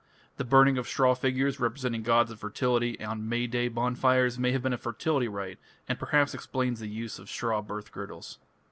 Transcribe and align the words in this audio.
The 0.37 0.43
burning 0.43 0.79
of 0.79 0.87
straw 0.87 1.13
figures, 1.13 1.59
representing 1.59 2.01
gods 2.01 2.31
of 2.31 2.39
fertility, 2.39 2.99
on 3.05 3.29
May 3.29 3.45
Day 3.45 3.67
bonfires 3.67 4.39
may 4.39 4.51
have 4.51 4.63
been 4.63 4.73
a 4.73 4.77
fertility 4.79 5.27
rite, 5.27 5.59
and 5.87 5.99
perhaps 5.99 6.33
explains 6.33 6.79
the 6.79 6.87
use 6.89 7.19
of 7.19 7.29
straw 7.29 7.61
birth 7.61 7.91
girdles. 7.91 8.39